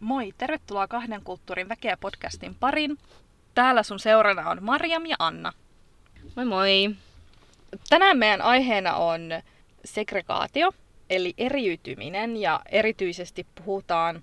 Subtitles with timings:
[0.00, 2.98] Moi, tervetuloa kahden kulttuurin väkeä podcastin parin.
[3.54, 5.52] Täällä sun seurana on Marjam ja Anna.
[6.36, 6.90] Moi moi!
[7.88, 9.30] Tänään meidän aiheena on
[9.84, 10.72] segregaatio,
[11.10, 14.22] eli eriytyminen, ja erityisesti puhutaan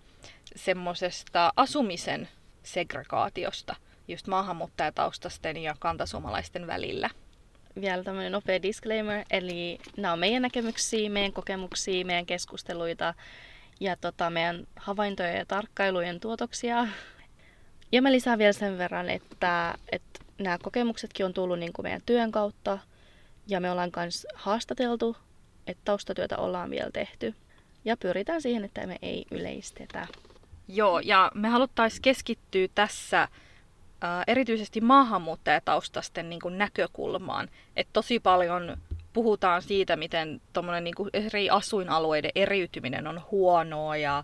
[0.56, 2.30] semmoisesta asumisen
[2.64, 3.76] segregaatiosta,
[4.08, 7.10] just maahanmuuttajataustasten ja kantasuomalaisten välillä.
[7.82, 13.14] Vielä tämmöinen nopea disclaimer, eli nämä on meidän näkemyksiä, meidän kokemuksia, meidän keskusteluita
[13.80, 16.88] ja tota, meidän havaintoja ja tarkkailujen tuotoksia.
[17.92, 22.02] Ja mä lisään vielä sen verran, että, että nämä kokemuksetkin on tullut niin kuin meidän
[22.06, 22.80] työn kautta
[23.48, 25.18] ja me ollaan myös haastateltu,
[25.68, 27.36] että taustatyötä ollaan vielä tehty.
[27.86, 30.08] Ja pyritään siihen, että me ei yleistetä.
[30.68, 33.28] Joo, ja me haluttaisiin keskittyä tässä
[34.28, 37.50] erityisesti maahanmuuttajataustasten niin kuin näkökulmaan.
[37.76, 38.78] Että tosi paljon
[39.18, 40.42] puhutaan siitä, miten
[40.82, 44.24] niin kuin eri asuinalueiden eriytyminen on huonoa ja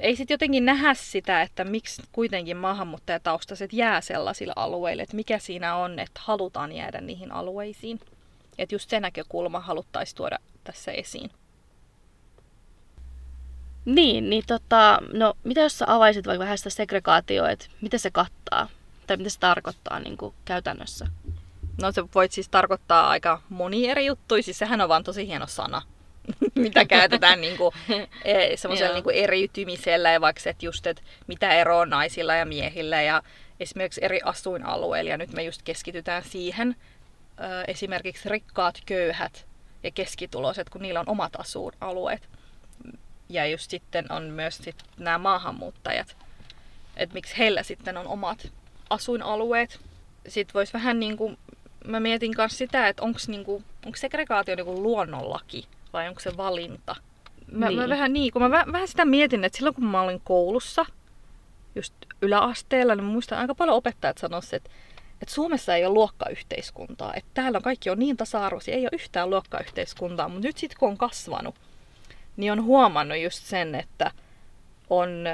[0.00, 5.76] ei sitten jotenkin nähdä sitä, että miksi kuitenkin maahanmuuttajataustaiset jää sellaisille alueille, että mikä siinä
[5.76, 8.00] on, että halutaan jäädä niihin alueisiin.
[8.58, 11.30] Että just se näkökulma haluttaisiin tuoda tässä esiin.
[13.84, 18.10] Niin, niin tota, no mitä jos sä avaisit vaikka vähän sitä segregaatioa, että mitä se
[18.10, 18.68] kattaa?
[19.06, 21.06] Tai mitä se tarkoittaa niin kuin käytännössä?
[21.82, 25.46] No se voit siis tarkoittaa aika moni eri juttuja, siis sehän on vaan tosi hieno
[25.46, 25.82] sana,
[26.54, 27.74] mitä käytetään niinku,
[28.24, 33.02] e, semmoisella niinku eriytymisellä ja vaikka että just, että mitä eroa on naisilla ja miehillä
[33.02, 33.22] ja
[33.60, 35.10] esimerkiksi eri asuinalueilla.
[35.10, 36.76] Ja nyt me just keskitytään siihen,
[37.66, 39.46] esimerkiksi rikkaat, köyhät
[39.82, 42.28] ja keskituloiset, kun niillä on omat asuinalueet.
[43.28, 46.16] Ja just sitten on myös sit nämä maahanmuuttajat,
[46.96, 48.52] että miksi heillä sitten on omat
[48.90, 49.80] asuinalueet.
[50.28, 51.38] Sitten voisi vähän niin kuin
[51.84, 53.62] mä mietin myös sitä, että onko niinku,
[53.96, 56.96] segregaatio niinku luonnonlaki vai onko se valinta.
[57.52, 57.78] Mä, niin.
[57.78, 60.86] mä vähän niin, kun mä vähän, vähän sitä mietin, että silloin kun mä olin koulussa,
[61.74, 64.70] just yläasteella, niin muistan aika paljon opettajat sanoisivat, että,
[65.22, 67.14] että Suomessa ei ole luokkayhteiskuntaa.
[67.14, 70.28] Että täällä kaikki on niin tasa-arvoisia, ei ole yhtään luokkayhteiskuntaa.
[70.28, 71.54] Mutta nyt sitten kun on kasvanut,
[72.36, 74.10] niin on huomannut just sen, että
[74.90, 75.24] on,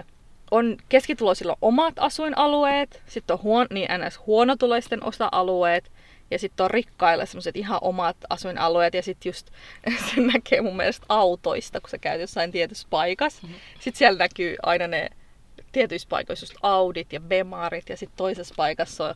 [0.51, 4.21] on keskituloisilla omat asuinalueet, sitten on huon, niin ns.
[4.27, 5.93] huonotuloisten osa-alueet,
[6.31, 9.51] ja sitten on rikkailla semmoiset ihan omat asuinalueet ja sitten just
[10.15, 13.43] se näkee mun mielestä autoista, kun sä käyt jossain tietyssä paikassa.
[13.43, 13.61] Mm-hmm.
[13.75, 15.11] Sitten siellä näkyy aina ne
[15.73, 19.15] tietyissä paikoissa just Audit ja Bemarit ja sitten toisessa paikassa on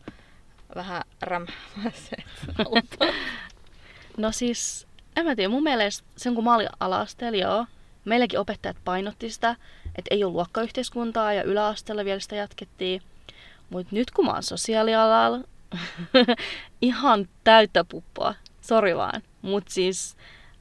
[0.74, 2.24] vähän rämmäiset
[2.58, 3.16] autot.
[4.16, 4.86] no siis,
[5.16, 7.06] en mä tiedä, mun mielestä sen kun mä olin ala
[7.40, 7.66] joo,
[8.04, 13.02] meilläkin opettajat painotti sitä, että ei ole luokkayhteiskuntaa ja yläasteella vielä sitä jatkettiin.
[13.70, 15.38] Mutta nyt kun mä oon sosiaalialalla,
[16.82, 18.34] ihan täyttä puppua.
[18.60, 19.22] Sori vaan.
[19.42, 20.16] Mutta siis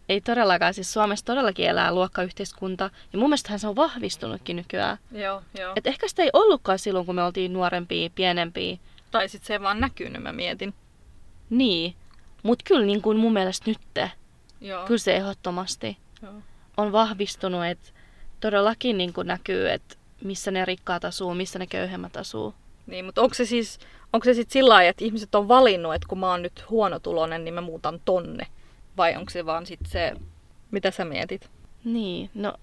[0.09, 2.89] ei todellakaan, siis Suomessa todellakin elää luokkayhteiskunta.
[3.13, 4.97] Ja mun mielestähän se on vahvistunutkin nykyään.
[5.11, 5.73] Joo, joo.
[5.75, 8.77] Et ehkä sitä ei ollutkaan silloin, kun me oltiin nuorempia, pienempiä.
[9.11, 10.73] Tai sitten se ei vaan näkynyt, mä mietin.
[11.49, 11.95] Niin.
[12.43, 14.11] Mutta kyllä niin kuin mun mielestä nytte.
[14.61, 14.85] Joo.
[14.85, 16.33] Kyllä se ehdottomasti joo.
[16.77, 17.89] on vahvistunut, että
[18.39, 22.53] todellakin niin kuin näkyy, että missä ne rikkaat asuu, missä ne köyhemmät asuu.
[22.87, 23.79] Niin, mutta onko se siis
[24.13, 27.43] onko se sitten sillä lailla, että ihmiset on valinnut, että kun mä oon nyt huonotulonen,
[27.43, 28.47] niin mä muutan tonne?
[28.97, 30.13] Vai onko se vaan sitten se,
[30.71, 31.49] mitä sä mietit?
[31.83, 32.53] Niin, no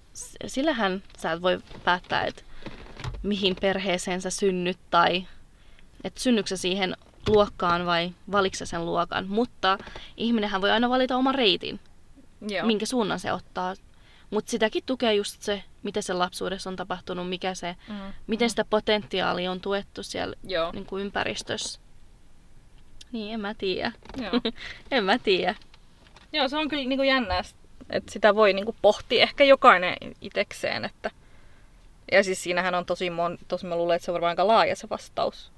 [0.47, 2.43] sillähän sä voi päättää, että
[3.23, 5.27] mihin perheeseen sä synnyt tai
[6.03, 6.95] että synnyksä siihen
[7.27, 9.27] luokkaan vai valiksa sen luokan.
[9.27, 9.77] Mutta
[10.17, 11.79] ihminenhän voi aina valita oman reitin,
[12.47, 12.65] Joo.
[12.67, 13.75] minkä suunnan se ottaa.
[14.29, 18.13] Mutta sitäkin tukee just se, mitä se lapsuudessa on tapahtunut, mikä se, mm.
[18.27, 20.71] miten sitä potentiaalia on tuettu siellä Joo.
[20.71, 21.79] Niin kuin ympäristössä.
[23.11, 23.91] Niin, en mä tiedä.
[24.91, 25.55] En mä tiedä.
[26.33, 27.41] Joo, se on kyllä niin kuin jännää,
[27.89, 30.85] että sitä voi niin kuin pohtia ehkä jokainen itekseen.
[30.85, 31.11] Että...
[32.11, 33.37] Ja siis siinähän on tosi, mon...
[33.47, 35.51] tosi mä luulen, että se on varmaan aika laaja se vastaus.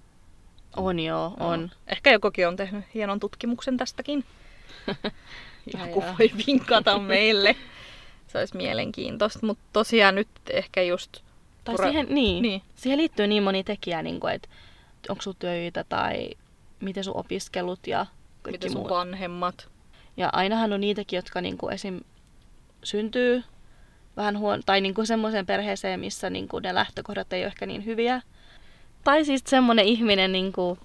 [0.76, 1.62] On joo, on.
[1.62, 1.70] No.
[1.88, 4.26] Ehkä jokokin on tehnyt hienon tutkimuksen tästäkin.
[5.80, 7.56] Joku voi vinkata meille
[8.28, 9.46] se olisi mielenkiintoista.
[9.46, 11.18] Mutta tosiaan nyt ehkä just...
[11.64, 11.88] Tai pura...
[11.88, 12.62] siihen, niin, niin.
[12.76, 14.50] siihen liittyy niin moni tekijä, niin kuin, että
[15.10, 16.30] onko sun töitä tai
[16.80, 18.06] miten sun opiskelut ja
[18.52, 18.90] Miten sun muu.
[18.90, 19.68] vanhemmat.
[20.18, 22.02] Ja ainahan on niitäkin, jotka niin kuin esim.
[22.84, 23.44] syntyy
[24.18, 27.66] vähän huon, tai niin kuin semmoiseen perheeseen, missä niin kuin ne lähtökohdat ei ole ehkä
[27.66, 28.22] niin hyviä.
[29.04, 30.80] Tai siis semmoinen ihminen, niin kuin,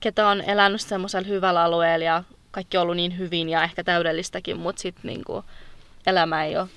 [0.00, 4.56] ketä on elänyt semmoisella hyvällä alueella ja kaikki on ollut niin hyvin ja ehkä täydellistäkin,
[4.56, 5.24] mutta sitten niin
[6.06, 6.68] elämä ei ole.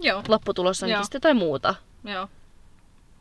[0.00, 0.22] Joo.
[0.28, 1.74] Lopputulos onkin sitten jotain muuta.
[2.04, 2.28] Joo.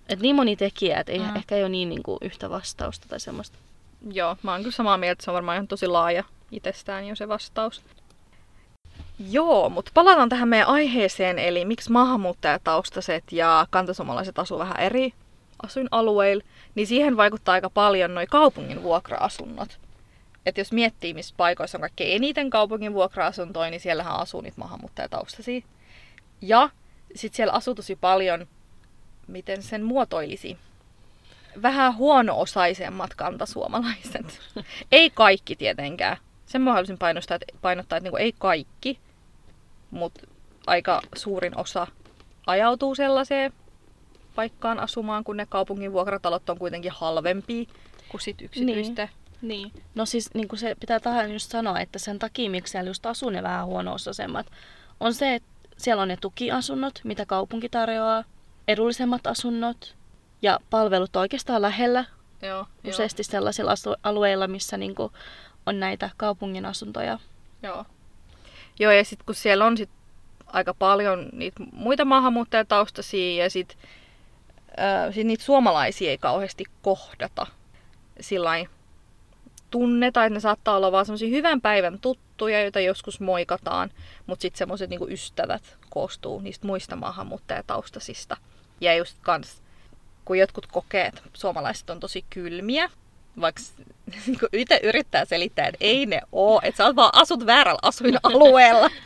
[0.10, 1.36] Et niin moni tekijä, että mm.
[1.36, 3.58] ehkä ei ole niin, niin kuin yhtä vastausta tai semmoista.
[4.12, 7.16] Joo, mä oon kyllä samaa mieltä, että se on varmaan ihan tosi laaja itsestään jo
[7.16, 7.82] se vastaus.
[9.30, 15.14] Joo, mutta palataan tähän meidän aiheeseen, eli miksi maahanmuuttajataustaiset ja kantasuomalaiset asuu vähän eri
[15.64, 16.44] asuinalueilla,
[16.76, 19.80] niin siihen vaikuttaa aika paljon noin kaupungin vuokra-asunnot.
[20.46, 25.62] Että jos miettii, missä paikoissa on kaikkein eniten kaupungin vuokra-asuntoja, niin siellähän asuu niitä maahanmuuttajataustaisia.
[26.42, 26.70] Ja
[27.16, 28.48] sitten siellä asuu tosi paljon,
[29.28, 30.58] miten sen muotoilisi,
[31.62, 34.42] vähän huono-osaisemmat kantasuomalaiset.
[34.92, 36.18] ei kaikki tietenkään.
[36.46, 39.00] Sen mä haluaisin painottaa, että, painottaa, että niinku ei kaikki,
[39.92, 40.28] mutta
[40.68, 41.88] aika suurin osa
[42.48, 43.54] ajautuu sellaiseen
[44.36, 47.66] paikkaan asumaan, kun ne kaupungin vuokratalot on kuitenkin halvempia
[48.10, 49.06] kuin sit yksityistä.
[49.06, 49.21] Niin.
[49.42, 49.72] Niin.
[49.96, 53.06] No siis niin kuin se pitää tähän just sanoa, että sen takia, miksi siellä just
[53.06, 54.48] asuu ne vähän huono-osaisemmat,
[55.00, 58.24] on se, että siellä on ne tukiasunnot, mitä kaupunki tarjoaa,
[58.68, 59.96] edullisemmat asunnot
[60.42, 62.06] ja palvelut oikeastaan lähellä.
[62.42, 63.24] Joo, useasti jo.
[63.24, 65.14] sellaisilla alueilla, missä niin kuin
[65.66, 67.20] on näitä kaupungin asuntoja.
[67.64, 67.86] Joo.
[68.80, 69.90] Joo, ja sitten kun siellä on sit
[70.48, 73.78] aika paljon niitä muita maahanmuuttajataustaisia ja sitten
[74.80, 77.48] äh, sit niitä suomalaisia ei kauheasti kohdata
[78.20, 78.50] sillä
[79.72, 83.92] tunneta, että ne saattaa olla vaan semmoisia hyvän päivän tuttuja, joita joskus moikataan,
[84.28, 88.38] mutta sitten semmoiset niinku ystävät koostuu niistä muista maahanmuuttajataustaisista.
[88.82, 89.62] Ja just kans,
[90.26, 92.90] kun jotkut kokee, että suomalaiset on tosi kylmiä,
[93.42, 93.62] vaikka
[94.28, 98.90] niinku itse yrittää selittää, että ei ne oo, että sä oot vaan asut väärällä asuinalueella.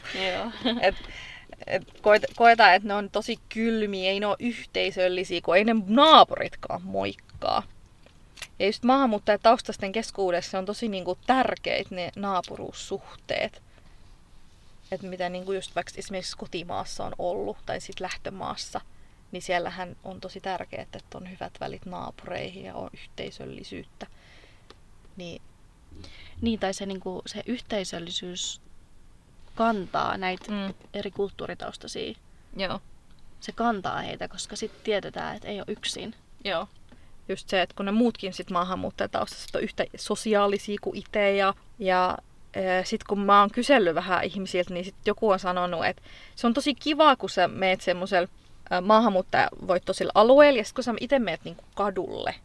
[0.81, 0.95] et,
[1.67, 1.83] et
[2.35, 7.63] koetaan, että ne on tosi kylmiä, ei ne ole yhteisöllisiä, kun ei ne naapuritkaan moikkaa.
[8.59, 13.63] Ja just maahanmuuttajataustaisten keskuudessa on tosi niinku tärkeitä ne naapuruussuhteet.
[14.91, 18.81] Että mitä niinku just vaikka esimerkiksi kotimaassa on ollut tai sitten lähtömaassa,
[19.31, 24.07] niin siellähän on tosi tärkeää, että on hyvät välit naapureihin ja on yhteisöllisyyttä.
[25.15, 25.41] Niin,
[26.41, 28.61] niin tai se, niinku, se yhteisöllisyys
[29.55, 30.73] kantaa näitä mm.
[30.93, 32.13] eri kulttuuritaustaisia.
[32.55, 32.79] Joo.
[33.39, 36.15] Se kantaa heitä, koska sitten tiedetään, että ei ole yksin.
[36.43, 36.67] Joo
[37.29, 42.17] just se, että kun ne muutkin sit maahanmuuttajataustaiset on yhtä sosiaalisia kuin itse ja, ja
[42.83, 46.01] sitten kun mä oon kysellyt vähän ihmisiltä, niin sit joku on sanonut, että
[46.35, 48.29] se on tosi kiva, kun sä meet semmoisella
[48.81, 52.35] maahanmuuttajavoittoisella alueella, ja sitten kun sä itse meet niinku kadulle,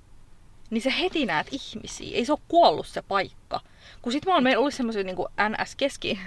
[0.71, 2.17] niin sä heti näet ihmisiä.
[2.17, 3.61] Ei se ole kuollut se paikka.
[4.03, 5.17] Kun sit mä oon ollut semmoisen niin
[5.49, 6.19] NS-keski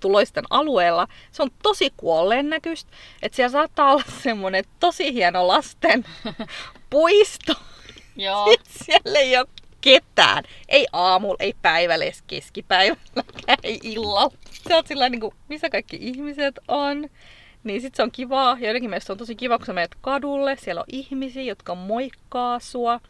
[0.00, 2.90] tuloisten alueella, se on tosi kuolleen näköistä,
[3.22, 6.04] että siellä saattaa olla semmoinen tosi hieno lasten
[6.90, 7.54] puisto.
[8.16, 8.50] Joo.
[8.50, 9.46] Sitten siellä ei ole
[9.80, 10.44] ketään.
[10.68, 13.24] Ei aamulla, ei päivällä, edes keskipäivällä,
[13.62, 14.36] ei illalla.
[14.68, 17.08] Se on sillä niin kuin, missä kaikki ihmiset on.
[17.64, 18.56] Niin sit se on kivaa.
[18.60, 20.56] Ja jotenkin mielestä on tosi kiva, kun sä menet kadulle.
[20.56, 23.00] Siellä on ihmisiä, jotka moikkaa sua.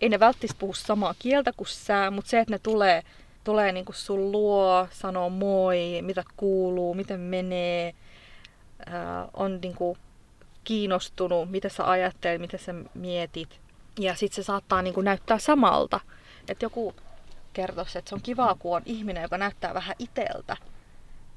[0.00, 3.02] Ei ne välttämättä puhu samaa kieltä kuin sä, mutta se, että ne tulee,
[3.46, 7.94] tulee niinku sun luo, sanoo moi, mitä kuuluu, miten menee,
[8.86, 9.96] ää, on niinku
[10.64, 13.60] kiinnostunut, mitä sä ajattelet, mitä sä mietit.
[13.98, 16.00] Ja sitten se saattaa niin kuin näyttää samalta.
[16.48, 16.94] Että joku
[17.52, 20.56] kertoisi, että se on kivaa, kun on ihminen, joka näyttää vähän iteltä.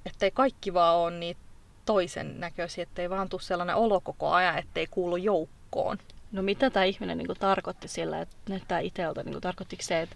[0.05, 1.41] Ettei kaikki vaan ole niitä
[1.85, 5.97] toisen näköisiä, ettei vaan tule sellainen olo koko ajan, ettei kuulu joukkoon.
[6.31, 9.23] No mitä tämä ihminen niin kuin tarkoitti sillä, että näyttää iteltä?
[9.23, 10.15] Niin kuin, tarkoittiko se, että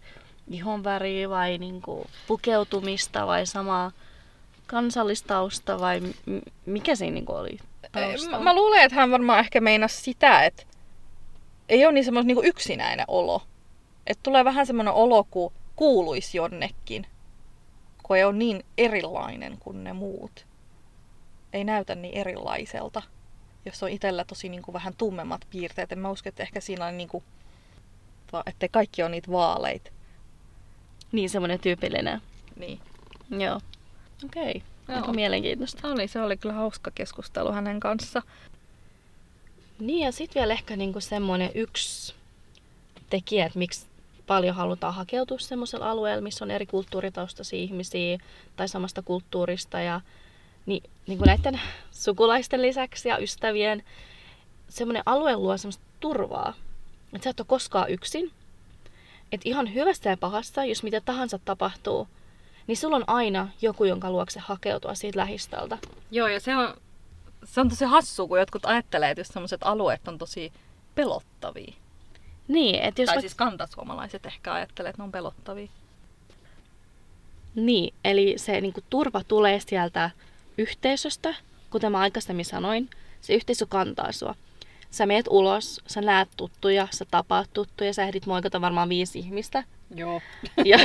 [0.51, 3.91] ihon väri vai niin kuin, pukeutumista vai samaa
[4.67, 7.57] kansallistausta vai m- mikä siinä niin kuin, oli
[8.31, 10.63] Mä, mä luulen, että hän varmaan ehkä meinasi sitä, että
[11.69, 13.41] ei ole niin semmoinen niin yksinäinen olo.
[14.07, 17.07] Että tulee vähän semmoinen olo, kun kuuluisi jonnekin.
[18.03, 20.45] Kun ei ole niin erilainen kuin ne muut.
[21.53, 23.01] Ei näytä niin erilaiselta.
[23.65, 25.91] Jos on itsellä tosi niin kuin vähän tummemmat piirteet.
[25.91, 27.23] En mä usko, että ehkä siinä on niin kuin,
[28.45, 29.91] että kaikki on niitä vaaleita.
[31.13, 32.21] Niin semmoinen tyypillinen.
[32.55, 32.79] Niin.
[33.29, 33.61] Joo.
[34.25, 34.49] Okei.
[34.49, 34.61] Okay.
[34.87, 34.97] Joo.
[34.97, 35.87] Aika mielenkiintoista.
[35.87, 38.21] Oli, se oli kyllä hauska keskustelu hänen kanssa.
[39.79, 42.13] Niin ja sitten vielä ehkä niinku semmoinen yksi
[43.09, 43.85] tekijä, että miksi
[44.27, 48.17] paljon halutaan hakeutua semmoisella alueella, missä on eri kulttuuritaustaisia ihmisiä
[48.55, 50.01] tai samasta kulttuurista ja
[50.65, 53.83] niin, niin kuin näiden sukulaisten lisäksi ja ystävien
[54.69, 56.53] semmoinen alue luo semmoista turvaa.
[57.13, 58.31] Että sä et ole koskaan yksin.
[59.33, 62.07] Että ihan hyvästä ja pahasta, jos mitä tahansa tapahtuu,
[62.67, 65.77] niin sulla on aina joku, jonka luokse hakeutua siitä lähistöltä.
[66.11, 66.77] Joo, ja se on,
[67.43, 70.53] se on tosi hassua, kun jotkut ajattelee, että jos sellaiset alueet on tosi
[70.95, 71.73] pelottavia.
[72.47, 73.09] Niin, että jos...
[73.09, 75.67] Tai siis kantasuomalaiset ehkä ajattelee, että ne on pelottavia.
[77.55, 80.11] Niin, eli se niin kuin, turva tulee sieltä
[80.57, 81.35] yhteisöstä,
[81.69, 82.89] kuten mä aikaisemmin sanoin.
[83.21, 84.35] Se yhteisö kantaa sua.
[84.93, 89.63] Sä meet ulos, sä näet tuttuja, sä tapaat tuttuja, sä ehdit moikata varmaan viisi ihmistä.
[89.95, 90.21] Joo.
[90.65, 90.77] ja,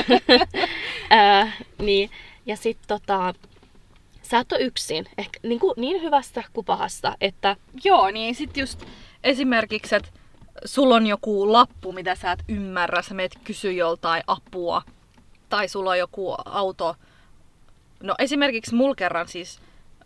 [1.09, 1.51] ää,
[1.81, 2.09] niin,
[2.45, 3.33] ja sitten tota,
[4.21, 5.05] sä et ole yksin.
[5.17, 7.55] Ehkä niin, kuin, niin hyvästä kuin pahasta, että...
[7.83, 8.83] Joo, niin sit just
[9.23, 10.09] esimerkiksi, että
[10.65, 14.81] sulla on joku lappu, mitä sä et ymmärrä, sä meet kysyä joltain apua,
[15.49, 16.95] tai sulla on joku auto.
[18.03, 19.59] No esimerkiksi mulla kerran siis,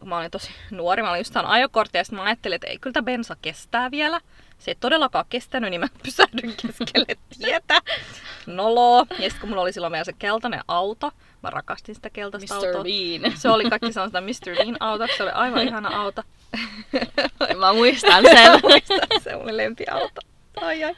[0.04, 2.94] kun mä olin tosi nuori, mä olin just ajokortti, ja mä ajattelin, että ei kyllä
[2.94, 4.22] tämä bensa kestää vielä.
[4.60, 7.82] Se ei todellakaan kestänyt, niin mä pysähdyn keskelle tietä.
[8.48, 9.06] Nolo.
[9.10, 11.12] Ja sitten kun mulla oli silloin vielä se keltainen auto,
[11.44, 12.66] mä rakastin sitä keltaista Mr.
[12.66, 12.84] autoa.
[12.84, 13.38] Bean.
[13.38, 14.56] Se oli kaikki sellaista Mr.
[14.58, 16.24] Bean auto, se oli aivan ihana auto.
[17.60, 18.52] Mä muistan sen.
[18.64, 20.22] Muistan, se on mun lempiauto.
[20.62, 20.96] Ai ai.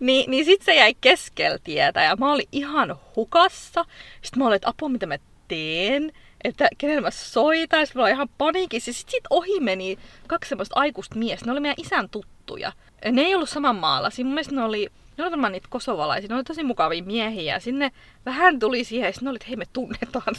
[0.00, 3.84] Niin, niin sit se jäi keskellä tietä ja mä olin ihan hukassa.
[4.22, 6.12] Sitten mä olin, että apua mitä mä teen,
[6.44, 7.86] että kenelle mä soitan.
[7.86, 8.92] Sitten mä ihan paniikissa.
[8.92, 11.46] Sitten sit ohi meni kaksi semmoista aikuista miestä.
[11.46, 12.72] Ne oli meidän isän tuttuja.
[13.12, 14.24] Ne ei ollut saman maalaisia.
[14.24, 16.28] Mun mielestä ne oli, ne oli varmaan niitä kosovalaisia.
[16.28, 17.60] Ne oli tosi mukavia miehiä.
[17.60, 17.92] Sinne
[18.26, 20.34] vähän tuli siihen ja sitten ne oli, että hei me tunnetaan.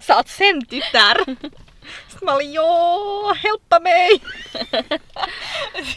[0.00, 1.16] Sä oot sen tytär.
[2.08, 4.20] Sitten mä olin, joo, helppa mei.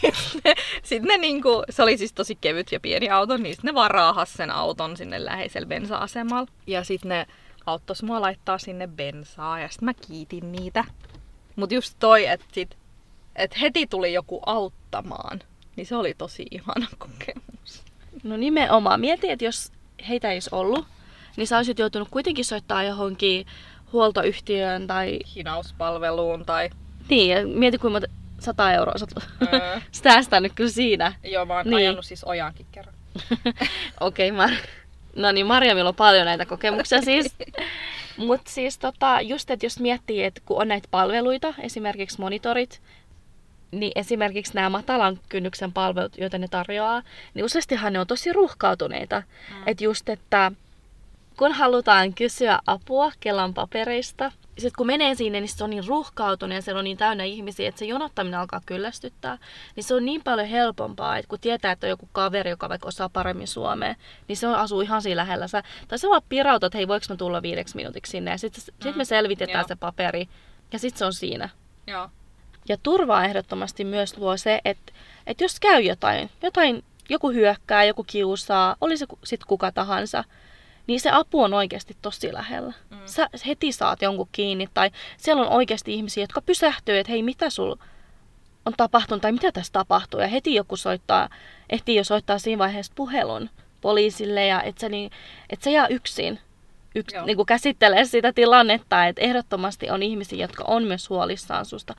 [0.00, 3.68] sitten ne, sit ne niinku, se oli siis tosi kevyt ja pieni auto, niin sitten
[3.68, 6.46] ne vaan sen auton sinne läheisellä bensa-asemalla.
[6.66, 7.26] Ja sitten ne
[7.66, 10.84] auttos mua laittaa sinne bensaa ja sitten mä kiitin niitä.
[11.56, 12.76] Mut just toi, että sit,
[13.36, 15.40] et heti tuli joku auttamaan,
[15.76, 17.82] niin se oli tosi ihana kokemus.
[18.22, 19.00] No nimenomaan.
[19.00, 19.72] Mieti, että jos
[20.08, 20.86] heitä ei olisi ollut,
[21.36, 23.46] niin sä olisit joutunut kuitenkin soittaa johonkin
[23.92, 25.18] huoltoyhtiöön tai...
[25.34, 26.70] Hinauspalveluun tai...
[27.08, 29.06] Niin, ja mieti kuinka monta 100 euroa sä
[29.52, 29.80] Öö.
[29.92, 31.12] säästänyt kyllä siinä.
[31.24, 31.76] Joo, mä oon Niin.
[31.76, 32.94] ajanut siis ojaankin kerran.
[34.00, 34.66] Okei, okay, Mar-
[35.16, 37.34] no niin, Marjamilla on paljon näitä kokemuksia siis.
[38.16, 42.80] Mutta siis tota, just, että jos miettii, että kun on näitä palveluita, esimerkiksi monitorit,
[43.70, 47.02] niin esimerkiksi nämä matalan kynnyksen palvelut, joita ne tarjoaa,
[47.34, 49.22] niin useastihan ne on tosi ruuhkautuneita.
[49.50, 49.62] Mm.
[49.66, 50.52] Että just, että
[51.42, 56.54] kun halutaan kysyä apua Kelan papereista, sitten kun menee sinne, niin se on niin ruuhkautunut
[56.54, 59.38] ja siellä on niin täynnä ihmisiä, että se jonottaminen alkaa kyllästyttää.
[59.76, 62.88] Niin se on niin paljon helpompaa, että kun tietää, että on joku kaveri, joka vaikka
[62.88, 63.94] osaa paremmin suomea,
[64.28, 65.48] niin se on, asuu ihan siinä lähellä.
[65.48, 68.30] Sä, tai sä vaan pirautat, että hei, voiko mä tulla viideksi minuutiksi sinne.
[68.30, 69.68] Ja sitten sit me selvitetään joo.
[69.68, 70.28] se paperi
[70.72, 71.48] ja sitten se on siinä.
[71.86, 72.08] Joo.
[72.68, 74.92] Ja turvaa ehdottomasti myös luo se, että,
[75.26, 80.24] että jos käy jotain, jotain, joku hyökkää, joku kiusaa, oli se sitten kuka tahansa,
[80.86, 82.72] niin se apu on oikeasti tosi lähellä.
[82.90, 82.98] Mm.
[83.06, 87.50] Sä heti saat jonkun kiinni tai siellä on oikeasti ihmisiä, jotka pysähtyy, että hei mitä
[87.50, 87.74] sul
[88.66, 90.20] on tapahtunut tai mitä tässä tapahtuu.
[90.20, 91.28] Ja heti joku soittaa,
[91.70, 95.10] ehtii jo soittaa siinä vaiheessa puhelun poliisille ja et sä, niin,
[95.50, 96.38] et sä jää yksin
[96.94, 101.94] yks, niin kuin käsittelee sitä tilannetta, että ehdottomasti on ihmisiä, jotka on myös huolissaan susta.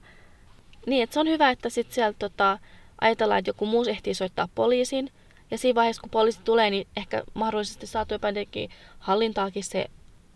[0.85, 2.59] Niin, että se on hyvä, että sit sieltä tota,
[3.01, 5.09] ajatellaan, että joku muu ehtii soittaa poliisin.
[5.53, 8.69] Ja siinä vaiheessa, kun poliisi tulee, niin ehkä mahdollisesti saatu jopa jotenkin
[8.99, 9.85] hallintaakin se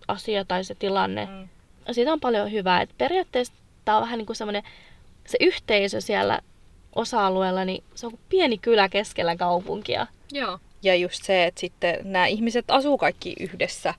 [0.08, 1.26] asia tai se tilanne.
[1.26, 1.32] Mm.
[1.32, 1.94] Mm.
[1.94, 2.82] Siitä on paljon hyvää.
[2.82, 3.54] Et periaatteessa
[3.86, 4.64] tämä on vähän niin kuin semmoinen,
[5.28, 6.40] se yhteisö siellä
[6.96, 10.08] osa-alueella, niin se on kuin pieni kylä keskellä kaupunkia.
[10.32, 10.60] Joo.
[10.84, 13.94] Ja just se, että sitten nämä ihmiset asuu kaikki yhdessä.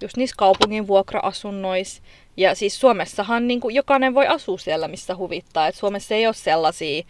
[0.00, 2.02] Just niissä kaupungin vuokra-asunnoissa.
[2.36, 5.68] Ja siis Suomessahan niin kuin jokainen voi asua siellä, missä huvittaa.
[5.68, 7.02] Et Suomessa ei ole sellaisia,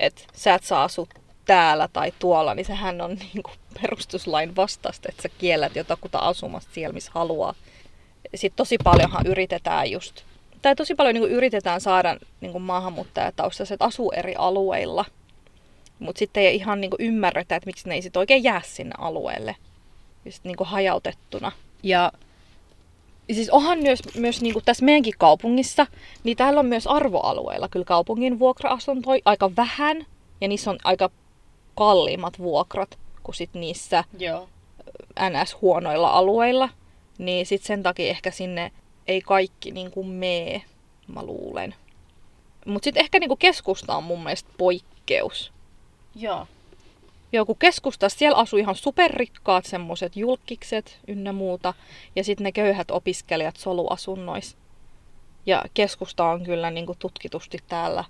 [0.00, 1.06] että sä et saa asua
[1.44, 6.70] täällä tai tuolla, niin sehän on niin kuin perustuslain vastaista, että sä kiellät jotakuta asumasta
[6.74, 7.54] siellä, missä haluaa.
[8.34, 10.22] Sitten tosi paljonhan yritetään just,
[10.62, 15.04] tai tosi paljon niin kuin yritetään saada niin kuin maahanmuuttajataustaiset asuu eri alueilla.
[15.98, 19.56] Mutta sitten ei ihan niinku ymmärretä, että miksi ne ei sit oikein jää sinne alueelle.
[20.24, 21.52] Just niinku hajautettuna.
[21.82, 22.12] Ja
[23.32, 25.86] siis onhan myös, myös niinku tässä meidänkin kaupungissa,
[26.24, 30.06] niin täällä on myös arvoalueilla kyllä kaupungin vuokra-asuntoja aika vähän.
[30.40, 31.10] Ja niissä on aika
[31.74, 34.48] kalliimmat vuokrat kuin sit niissä Joo.
[35.20, 36.68] NS-huonoilla alueilla.
[37.18, 38.72] Niin sit sen takia ehkä sinne
[39.06, 40.62] ei kaikki niinku mee,
[41.08, 41.74] mä luulen.
[42.66, 45.52] Mutta sitten ehkä niinku keskusta on mun mielestä poikkeus.
[46.14, 46.46] Joo.
[47.32, 51.74] Joo, kun keskustassa siellä asuu ihan superrikkaat semmoiset julkikset ynnä muuta.
[52.16, 54.56] Ja sitten ne köyhät opiskelijat soluasunnois.
[55.46, 58.04] Ja keskusta on kyllä niin kuin tutkitusti täällä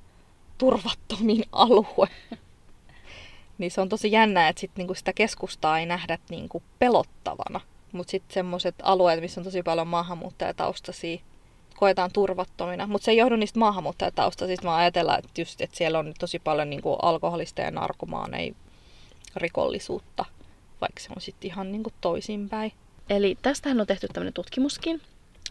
[0.59, 2.09] turvattomin alue.
[3.59, 7.61] niin se on tosi jännää, että sit niinku sitä keskustaa ei nähdä niinku pelottavana.
[7.93, 11.19] Mutta sitten semmoiset alueet, missä on tosi paljon maahanmuuttajataustaisia,
[11.77, 12.87] koetaan turvattomina.
[12.87, 16.93] Mutta se ei johdu niistä maahanmuuttajataustaisista, vaan ajatellaan, että, että siellä on tosi paljon niinku
[16.93, 18.55] alkoholista ja narkomaaneja
[19.37, 20.25] rikollisuutta,
[20.81, 22.73] vaikka se on sitten ihan niinku toisinpäin.
[23.11, 25.01] Eli tästähän on tehty tämmöinen tutkimuskin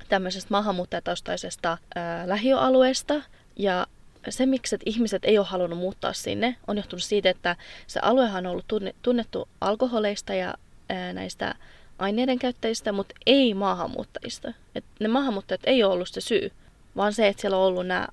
[0.09, 3.13] tämmöisestä maahanmuuttajataustaisesta ää, lähiöalueesta.
[3.55, 3.87] Ja
[4.29, 7.55] se, miksi että ihmiset ei ole halunnut muuttaa sinne, on johtunut siitä, että
[7.87, 10.53] se aluehan on ollut tunne, tunnettu alkoholeista ja
[10.89, 11.55] ää, näistä
[11.99, 14.53] aineiden käyttäjistä, mutta ei maahanmuuttajista.
[14.75, 16.51] Et ne maahanmuuttajat ei ole ollut se syy.
[16.95, 18.07] vaan se, että siellä on ollut nämä,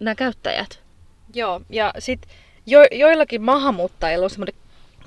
[0.00, 0.80] nämä käyttäjät.
[1.34, 2.30] Joo, ja sitten
[2.66, 4.54] jo, joillakin maahanmuuttajilla on semmoinen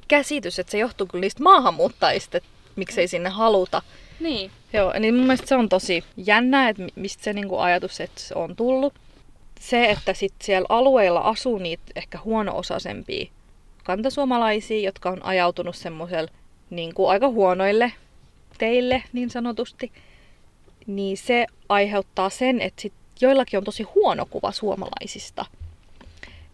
[0.07, 3.81] käsitys, että se johtuu kyllä niistä maahanmuuttajista, että miksei sinne haluta.
[4.19, 4.51] Niin.
[4.73, 8.33] Joo, niin mun mielestä se on tosi jännä, että mistä se niinku ajatus että se
[8.35, 8.93] on tullut.
[9.69, 13.25] Se, että sit siellä alueilla asuu niitä ehkä huono-osaisempia
[13.83, 16.31] kantasuomalaisia, jotka on ajautunut semmoiselle
[16.69, 17.91] niinku aika huonoille
[18.57, 19.91] teille niin sanotusti,
[20.87, 25.45] niin se aiheuttaa sen, että sit joillakin on tosi huono kuva suomalaisista.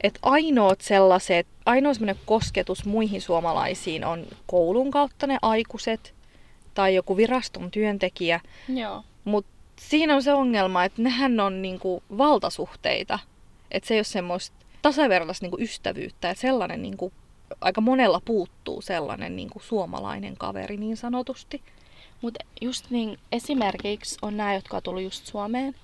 [0.01, 6.13] Et ainoat sellaiset, ainoa semmoinen kosketus muihin suomalaisiin on koulun kautta ne aikuiset
[6.73, 8.39] tai joku viraston työntekijä.
[8.67, 9.03] Joo.
[9.23, 13.19] Mutta siinä on se ongelma, että nehän on niinku valtasuhteita.
[13.71, 16.29] Että se ei ole semmoista tasavertaista niinku ystävyyttä.
[16.29, 17.13] Että sellainen niinku,
[17.61, 21.61] aika monella puuttuu sellainen niinku suomalainen kaveri niin sanotusti.
[22.21, 25.75] Mutta just niin, esimerkiksi on nämä, jotka on tullut just Suomeen,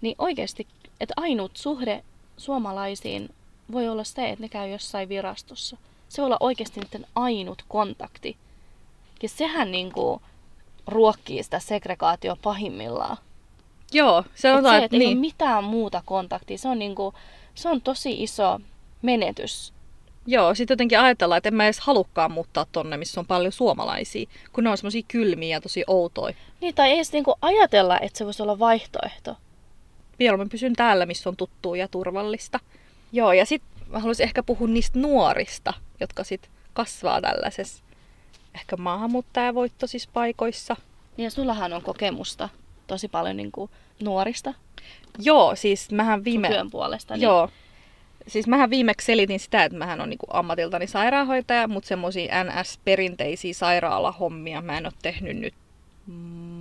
[0.00, 0.66] niin oikeasti,
[1.00, 2.04] että ainut suhde
[2.36, 3.34] suomalaisiin
[3.72, 5.76] voi olla se, että ne käy jossain virastossa.
[6.08, 8.36] Se voi olla oikeasti niiden ainut kontakti.
[9.22, 10.22] Ja sehän niinku
[10.86, 13.16] ruokkii sitä segregaatio pahimmillaan.
[13.94, 15.18] Joo, se on Et että ei niin.
[15.18, 17.14] mitään muuta kontaktia, se on, niinku,
[17.54, 18.60] se on tosi iso
[19.02, 19.72] menetys.
[20.26, 24.28] Joo, sitten jotenkin ajatellaan, että en mä edes halukkaan muuttaa tonne, missä on paljon suomalaisia,
[24.52, 26.34] kun ne on semmosia kylmiä ja tosi outoja.
[26.60, 29.36] Niin, tai ei edes niinku ajatella, että se voisi olla vaihtoehto.
[30.18, 32.60] Mieluummin pysyn täällä, missä on tuttua ja turvallista.
[33.12, 37.84] Joo, ja sitten mä haluaisin ehkä puhua niistä nuorista, jotka sitten kasvaa tällaisessa
[38.54, 40.76] ehkä maahanmuuttajavoittoisissa paikoissa.
[41.16, 42.48] Niin ja sullahan on kokemusta
[42.86, 43.70] tosi paljon niinku
[44.02, 44.54] nuorista
[45.18, 46.48] Joo, siis mähän viime...
[46.48, 46.54] viime...
[46.54, 47.14] työn puolesta.
[47.14, 47.22] Niin...
[47.22, 47.48] Joo.
[48.26, 54.62] Siis mähän viimeksi selitin sitä, että mähän on niinku ammatiltani sairaanhoitaja, mutta semmoisia NS-perinteisiä sairaalahommia
[54.62, 55.54] mä en ole tehnyt nyt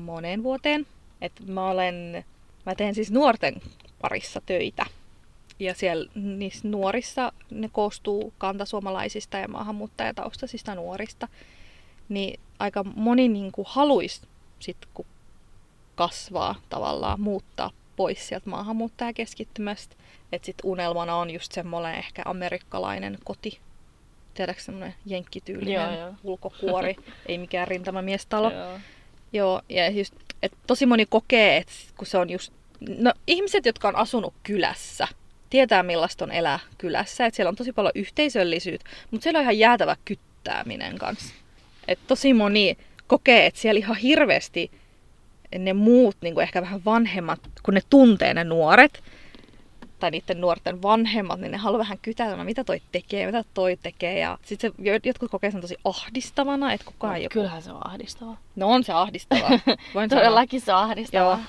[0.05, 0.85] moneen vuoteen.
[1.21, 2.25] Et mä olen,
[2.65, 3.61] mä teen siis nuorten
[4.01, 4.85] parissa töitä.
[5.59, 11.27] Ja siellä niissä nuorissa ne koostuu kantasuomalaisista ja maahanmuuttajataustaisista nuorista.
[12.09, 14.21] Niin aika moni niinku haluaisi
[14.59, 15.05] sit kun
[15.95, 19.95] kasvaa tavallaan muuttaa pois sieltä maahanmuuttajakeskittymästä.
[20.31, 23.59] Että sit unelmana on just semmoinen ehkä amerikkalainen koti.
[24.33, 26.13] Tiedätkö semmoinen jenkkityylinen Joo, joo.
[26.23, 28.51] ulkokuori, ei mikään rintamamiestalo.
[28.51, 28.79] Joo.
[29.33, 32.53] Joo, ja just, et tosi moni kokee, että kun se on just...
[32.97, 35.07] No, ihmiset, jotka on asunut kylässä,
[35.49, 37.25] tietää millaista on elää kylässä.
[37.25, 41.33] Että siellä on tosi paljon yhteisöllisyyttä, mutta siellä on ihan jäätävä kyttääminen kanssa.
[41.87, 42.77] Et tosi moni
[43.07, 44.71] kokee, että siellä ihan hirveästi
[45.57, 49.03] ne muut, niin kuin ehkä vähän vanhemmat, kun ne tuntee ne nuoret,
[50.03, 54.19] tai niiden nuorten vanhemmat, niin ne haluaa vähän kytätä, mitä toi tekee, mitä toi tekee.
[54.19, 54.71] Ja sitten
[55.03, 57.33] jotkut kokee sen tosi ahdistavana, että koko ajan joku...
[57.33, 58.37] Kyllähän se on ahdistavaa.
[58.55, 59.49] No on se ahdistavaa.
[59.93, 60.23] Voin sanoa.
[60.23, 61.39] Todellakin se on ahdistavaa.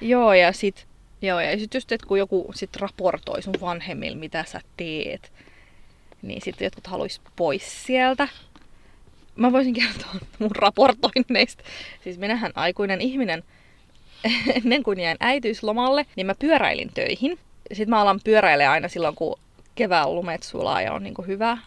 [0.00, 0.86] Joo, ja sit,
[1.22, 5.32] joo, ja sit just, että kun joku sit raportoi sun vanhemmille, mitä sä teet,
[6.22, 8.28] niin sitten jotkut haluais pois sieltä.
[9.38, 11.64] Mä voisin kertoa mun raportoinneista.
[12.04, 13.44] Siis minähän aikuinen ihminen,
[14.64, 17.38] ennen kuin jäin äitiyslomalle, niin mä pyöräilin töihin.
[17.68, 19.38] Sitten mä alan pyöräilemään aina silloin, kun
[19.74, 21.58] kevään lumet sulaa ja on niinku hyvä.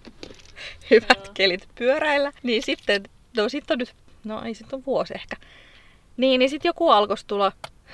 [0.90, 2.32] hyvät kelit pyöräillä.
[2.42, 3.02] Niin sitten,
[3.36, 5.36] no sit on nyt, no ei sit on vuosi ehkä.
[6.16, 7.52] Niin, niin sit joku alkoi tulla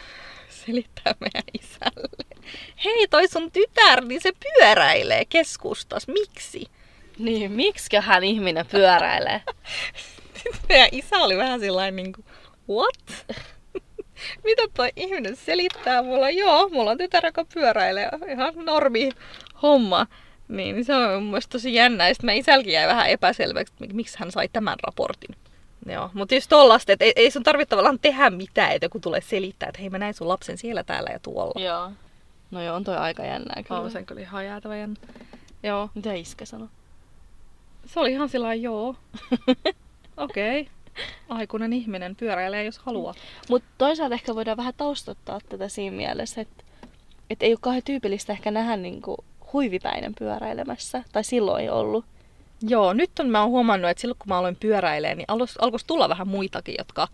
[0.65, 2.37] selittää meidän isälle.
[2.85, 6.09] Hei, toi sun tytär, niin se pyöräilee keskustas.
[6.09, 6.67] Miksi?
[7.19, 9.43] Niin, miksiköhän ihminen pyöräilee?
[10.69, 12.25] Meidän isä oli vähän sellainen niin kuin,
[12.69, 13.37] what?
[14.45, 16.31] Mitä toi ihminen selittää mulla?
[16.31, 18.09] Joo, mulla on tytär, joka pyöräilee.
[18.33, 19.11] Ihan normi
[19.63, 20.07] homma.
[20.49, 22.09] Niin, se on mun mielestä tosi jännä.
[22.09, 25.37] Ja sitten mä isälläkin jäi vähän epäselväksi, että miksi hän sai tämän raportin.
[25.87, 29.21] Joo, mutta just tollasta, että ei, ei sun tarvitse tavallaan tehdä mitään, että joku tulee
[29.21, 31.61] selittää, että hei mä näin sun lapsen siellä, täällä ja tuolla.
[31.61, 31.91] Joo.
[32.51, 33.81] No joo, on toi aika jännää kyllä.
[33.81, 34.97] On sen kyllä ihan jäätävä jännä.
[35.63, 36.69] Joo, Mitä iskä sanoi?
[37.87, 38.95] Se oli ihan sillä joo.
[40.17, 40.61] Okei.
[40.61, 40.73] Okay.
[41.29, 43.15] Aikuinen ihminen pyöräilee, jos haluaa.
[43.51, 46.65] Mutta toisaalta ehkä voidaan vähän taustottaa tätä siinä mielessä, että
[47.31, 51.05] et ei ole kauhean tyypillistä ehkä nähdä niinku huivipäinen pyöräilemässä.
[51.13, 52.05] Tai silloin ei ollut.
[52.63, 55.81] Joo, nyt on, mä oon huomannut, että silloin kun mä aloin pyöräilemään, niin alkoi alkoi
[55.87, 57.09] tulla vähän muitakin, jotka,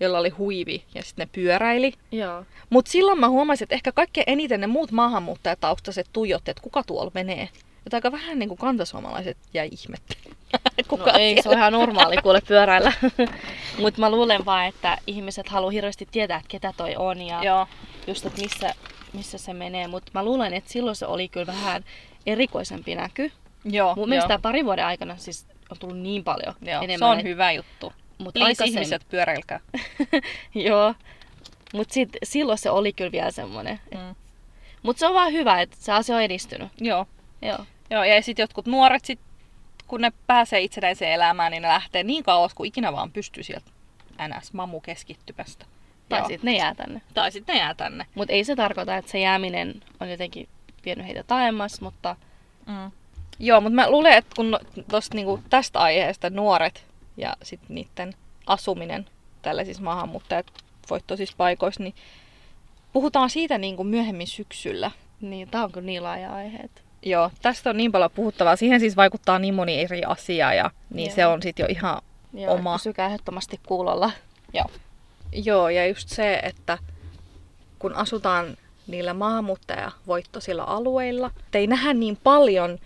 [0.00, 1.92] joilla oli huivi ja sitten ne pyöräili.
[2.12, 2.44] Joo.
[2.70, 7.10] Mutta silloin mä huomasin, että ehkä kaikkein eniten ne muut maahanmuuttajataustaiset tuijotti, että kuka tuolla
[7.14, 7.48] menee.
[7.90, 10.36] Että aika vähän niin kuin kantasuomalaiset jäi ihmettelemään.
[10.88, 12.92] kuka No ei, se on ihan normaali kuule pyöräillä.
[13.80, 17.66] Mutta mä luulen vaan, että ihmiset haluaa hirveästi tietää, että ketä toi on ja Joo.
[18.06, 18.74] just, että missä,
[19.12, 19.86] missä se menee.
[19.88, 21.84] Mutta mä luulen, että silloin se oli kyllä vähän
[22.26, 23.32] erikoisempi näky.
[23.64, 26.82] Joo, Mun mielestä tää parin vuoden aikana siis on tullut niin paljon joo.
[26.82, 26.98] enemmän.
[27.08, 27.92] Se on et- hyvä juttu.
[28.18, 29.60] Mut Please aikaisemmin- ihmiset pyöräilkää.
[30.54, 30.94] Joo.
[31.74, 33.80] Mutta silloin se oli kyllä vielä semmoinen.
[33.94, 34.14] Mm.
[34.82, 36.68] Mutta se on vaan hyvä, että se asia on edistynyt.
[36.80, 37.06] Joo.
[37.42, 37.58] Joo.
[37.90, 39.20] Joo, ja sitten jotkut nuoret, sit,
[39.86, 43.70] kun ne pääsee itsenäiseen elämään, niin ne lähtee niin kauas kuin ikinä vaan pystyy sieltä
[44.28, 45.66] NS-mamu keskittymästä.
[46.08, 47.02] Tai sitten ne jää tänne.
[47.14, 48.06] Tai sitten ne jää tänne.
[48.14, 50.48] Mutta ei se tarkoita, että se jääminen on jotenkin
[50.84, 52.16] vienyt heitä taemmas, mutta
[52.66, 52.90] Mm.
[53.38, 58.14] Joo, mutta mä luulen, että kun no- tosta, niinku, tästä aiheesta nuoret ja sitten niiden
[58.46, 59.06] asuminen
[59.42, 61.94] tällaisissa maahanmuuttajavoittoisissa paikoissa, niin
[62.92, 64.90] puhutaan siitä niinku myöhemmin syksyllä.
[65.20, 66.58] niin, tää on kyllä niin laaja aihe.
[66.58, 68.56] että- Joo, tästä on niin paljon puhuttavaa.
[68.56, 71.14] Siihen siis vaikuttaa niin moni eri asia ja niin Joo.
[71.14, 72.02] se on sitten jo ihan
[72.34, 72.78] Joo, Oma.
[72.78, 74.10] Pysykää ehdottomasti kuulolla.
[74.52, 74.66] Joo.
[75.32, 76.78] Joo, ja just se, että
[77.78, 82.78] kun asutaan niillä maahanmuuttajavoittoisilla alueilla, ei nähdä niin paljon äh,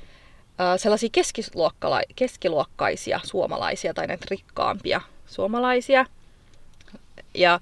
[0.76, 6.06] sellaisia keskiluokkala- keskiluokkaisia suomalaisia tai näitä rikkaampia suomalaisia.
[7.34, 7.60] Ja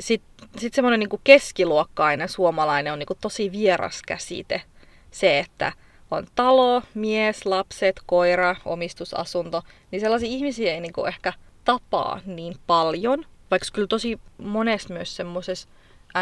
[0.00, 4.62] sitten sit semmoinen niinku keskiluokkainen suomalainen on niinku tosi vieras käsite.
[5.12, 5.72] Se, että
[6.10, 11.32] on talo, mies, lapset, koira, omistusasunto, niin sellaisia ihmisiä ei niinku ehkä
[11.64, 13.26] tapaa niin paljon.
[13.50, 15.68] Vaikka kyllä tosi monessa myös semmoisessa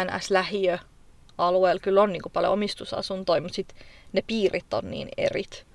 [0.05, 3.77] NS-lähiöalueella kyllä on niinku paljon omistusasuntoja, mutta sitten
[4.13, 5.65] ne piirit on niin erit.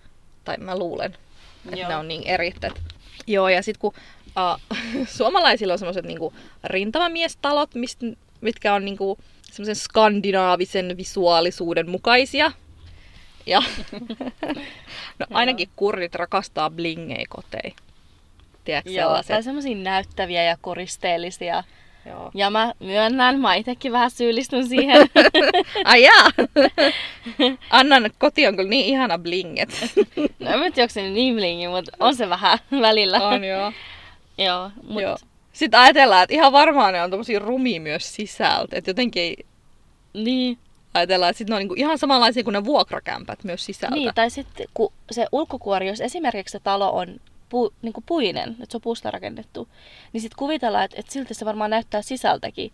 [0.44, 1.16] Tai mä luulen,
[1.64, 1.88] että Joo.
[1.88, 2.64] ne on niin erit.
[2.64, 2.82] Et...
[3.26, 3.92] Joo, ja sitten kun
[4.26, 4.76] uh,
[5.16, 6.32] suomalaisilla on semmoiset niinku
[6.64, 8.00] rintamamiestalot, mist,
[8.40, 12.52] mitkä on niinku semmoisen skandinaavisen visuaalisuuden mukaisia.
[13.46, 13.62] Ja
[15.18, 17.74] no, ainakin kurdit rakastaa blingei kotei.
[18.64, 21.64] Tiedätkö Joo, tai semmoisia näyttäviä ja koristeellisia.
[22.06, 22.30] Joo.
[22.34, 25.08] Ja mä myönnän, mä itsekin vähän syyllistyn siihen.
[25.84, 26.30] Ai jaa!
[27.70, 29.68] Annan koti on kyllä niin ihana blinget.
[30.38, 33.28] no en tiedä, onko se niin blingi, mutta on se vähän välillä.
[33.28, 33.72] on joo.
[34.38, 35.16] Joo, mut joo.
[35.52, 38.76] Sitten ajatellaan, että ihan varmaan ne on tommosia rumia myös sisältä.
[38.76, 39.36] Että jotenkin ei
[40.14, 40.58] niin,
[40.96, 43.94] ajatellaan, että sit ne on niinku ihan samanlaisia kuin ne vuokrakämpät myös sisältä.
[43.94, 48.50] niin, tai sitten kun se ulkokuori, jos esimerkiksi se talo on pu, niin kuin puinen,
[48.50, 49.68] että se on puusta rakennettu,
[50.12, 52.72] niin sitten kuvitellaan, että, että siltä se varmaan näyttää sisältäkin.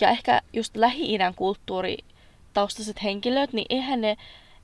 [0.00, 4.16] Ja ehkä just Lähi-idän kulttuuritaustaiset henkilöt, niin eihän ne,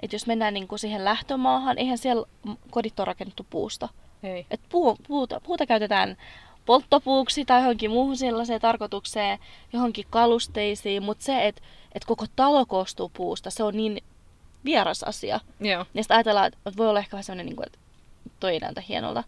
[0.03, 2.27] että jos mennään niin kuin siihen lähtömaahan, eihän siellä
[2.71, 3.89] kodit ole rakennettu puusta.
[4.23, 4.47] Ei.
[4.51, 6.17] Et puu, puuta, puuta käytetään
[6.71, 9.39] polttopuuksi tai johonkin muuhun sellaiseen tarkoitukseen,
[9.73, 11.63] johonkin kalusteisiin, mutta se, että
[11.95, 14.03] et koko talo koostuu puusta, se on niin
[14.65, 15.41] vieras asia.
[15.61, 15.87] Joo.
[15.95, 17.79] Ja sitten ajatellaan, että voi olla ehkä vähän sellainen, niin että
[18.41, 19.25] toi ei näytä hienolta.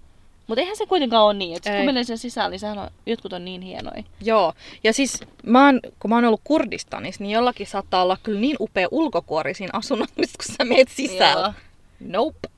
[0.46, 3.32] Mutta eihän se kuitenkaan ole niin, että kun menee sen sisään, niin sehän on, jotkut
[3.32, 4.02] on niin hienoja.
[4.20, 4.52] Joo,
[4.84, 8.56] ja siis mä oon, kun mä oon ollut Kurdistanissa, niin jollakin saattaa olla kyllä niin
[8.60, 11.54] upea ulkokuori siinä asunnossa, kun sä meet sisällä.
[12.00, 12.48] Nope.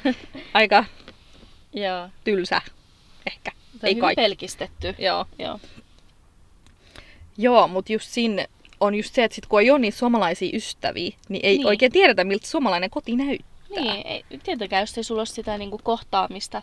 [0.54, 0.84] Aika
[1.72, 2.08] Joo.
[2.24, 2.62] tylsä,
[3.26, 3.61] ehkä.
[3.82, 4.22] Tai Ei hyvin kaikki.
[4.22, 4.94] pelkistetty.
[4.98, 5.26] Joo.
[5.38, 5.60] Joo.
[7.38, 8.46] Joo, mutta just siinä
[8.80, 11.58] on just se, että sit kun ei ole niitä suomalaisia ystäviä, niin ei Niin.
[11.58, 11.66] niin.
[11.66, 13.52] oikein tiedetä, miltä suomalainen koti näyttää.
[13.70, 16.62] Niin, ei, tietenkään jos ei sulla ole sitä niin kuin kohtaamista,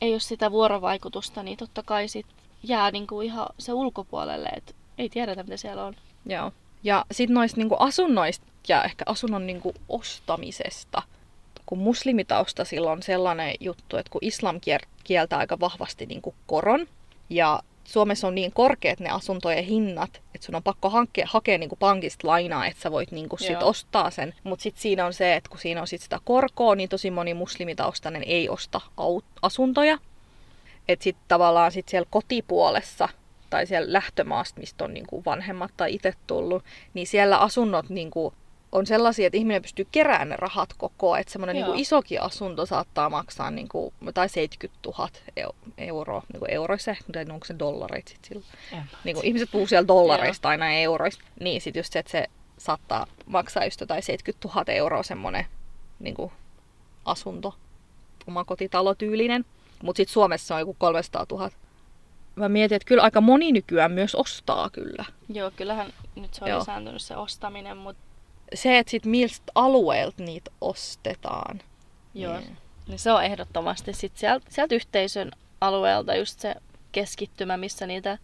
[0.00, 2.26] ei ole sitä vuorovaikutusta, niin totta kai sit
[2.62, 5.94] jää niin kuin ihan se ulkopuolelle, että ei tiedetä mitä siellä on.
[6.26, 6.52] Joo.
[6.84, 11.02] Ja sitten noista niinku asunnoista ja ehkä asunnon niinku ostamisesta.
[11.66, 14.60] Kun muslimitausta sillä on sellainen juttu, että kun islam
[15.04, 16.86] kieltää aika vahvasti niinku koron,
[17.30, 21.76] ja Suomessa on niin korkeat ne asuntojen hinnat, että sun on pakko hankea, hakea niinku
[21.76, 23.68] pankista lainaa, että sä voit niinku sit Joo.
[23.68, 24.34] ostaa sen.
[24.44, 27.34] Mutta sitten siinä on se, että kun siinä on sit sitä korkoa, niin tosi moni
[27.34, 28.80] muslimitaustainen ei osta
[29.42, 29.98] asuntoja.
[30.88, 33.08] Että sitten tavallaan sit siellä kotipuolessa
[33.50, 38.34] tai siellä lähtömaasta, mistä on niinku vanhemmat tai itse tullut, niin siellä asunnot niinku
[38.74, 43.10] on sellaisia, että ihminen pystyy keräämään ne rahat koko Että semmoinen niinku isokin asunto saattaa
[43.10, 48.28] maksaa niinku, tai 70 000 eu- euroa, niinku euroissa ehkä, tai onko se dollareita sitten
[48.28, 48.46] sillä.
[49.04, 51.24] Niinku, ihmiset puhuu siellä dollareista aina euroista.
[51.40, 52.26] Niin sit just se, että se
[52.58, 55.46] saattaa maksaa just jotain 70 000 euroa semmoinen
[56.00, 56.32] niinku,
[57.04, 57.54] asunto,
[58.26, 59.44] oma kotitalotyylinen.
[59.82, 61.50] Mutta sitten Suomessa on joku 300 000.
[62.36, 65.04] Mä mietin, että kyllä aika moni nykyään myös ostaa kyllä.
[65.28, 66.58] Joo, kyllähän nyt se on Joo.
[66.58, 68.13] lisääntynyt se ostaminen, mutta
[68.54, 71.60] Se, että sitten miltä alueelta niitä ostetaan.
[72.14, 72.56] joo, Niin.
[72.88, 76.54] niin se on ehdottomasti sit sieltä, sieltä yhteisön alueelta just se
[76.92, 78.18] keskittymä, missä niitä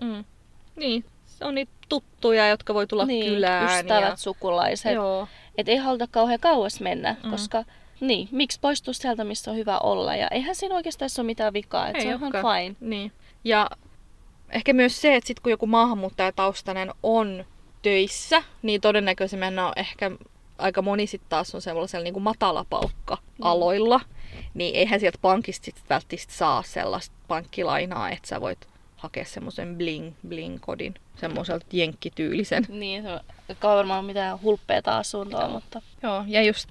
[0.00, 0.24] Mm.
[0.76, 3.64] Niin, se on niitä tuttuja, jotka voi tulla niin, kylään.
[3.80, 4.16] ystävät, ja...
[4.16, 4.94] sukulaiset.
[4.94, 5.28] Joo.
[5.58, 7.30] Että ei haluta kauhean kauas mennä, Mm.
[7.30, 7.64] koska
[8.00, 10.16] niin, miksi poistua sieltä, missä on hyvä olla.
[10.16, 12.76] Ja eihän siinä oikeastaan ole mitään vikaa, että se on ihan fine.
[12.80, 13.12] Niin.
[13.44, 13.70] Ja
[14.50, 17.44] ehkä myös se, että sit kun joku maahanmuuttajataustainen on
[17.86, 20.10] töissä, niin todennäköisemmin on ehkä
[20.58, 24.00] aika moni sit taas on sellaisella niin matalapalkka-aloilla.
[24.54, 30.12] Niin eihän sieltä pankista sit välttämättä saa sellaista pankkilainaa, että sä voit hakea semmoisen bling
[30.28, 32.66] bling kodin, semmoiselta jenkkityylisen.
[32.68, 33.20] Niin, se on,
[33.62, 35.82] varmaan mitään hulppeeta asuntoa, mutta...
[36.02, 36.68] Joo, ja just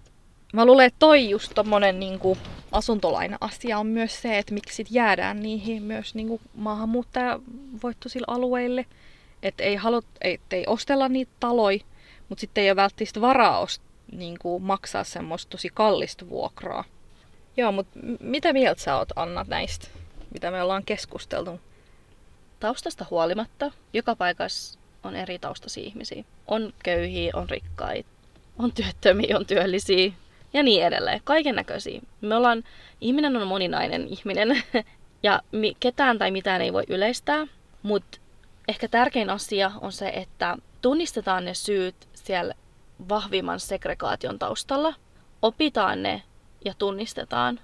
[0.54, 2.38] Mä luulen, että toi just tommonen niinku
[2.71, 8.86] asuntolaina-asia on myös se, että miksi sit jäädään niihin myös niinku maahanmuuttajavoittoisille alueille.
[9.43, 11.80] Että ei, halut, ei, ei ostella niitä taloja,
[12.30, 16.84] mutta sitten ei ole välttämättä varaa ost, niinku maksaa semmoista tosi kallista vuokraa.
[17.58, 19.88] Joo, mutta mitä mieltä sä oot Anna näistä,
[20.34, 21.60] mitä me ollaan keskusteltu?
[22.60, 26.24] Taustasta huolimatta, joka paikassa on eri taustaisia ihmisiä.
[26.48, 28.10] On köyhiä, on rikkaita,
[28.60, 30.12] on työttömiä, on työllisiä,
[30.54, 31.21] ja niin edelleen.
[31.24, 32.02] Kaiken näköisiä.
[32.21, 32.63] Me ollaan,
[33.02, 34.63] ihminen on moninainen ihminen
[35.24, 35.41] ja
[35.80, 37.48] ketään tai mitään ei voi yleistää,
[37.84, 38.17] mutta
[38.67, 42.54] ehkä tärkein asia on se, että tunnistetaan ne syyt siellä
[43.10, 44.93] vahvimman segregaation taustalla,
[45.41, 46.23] opitaan ne
[46.65, 47.60] ja tunnistetaan.